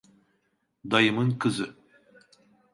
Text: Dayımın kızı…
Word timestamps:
Dayımın 0.91 1.31
kızı… 1.31 1.75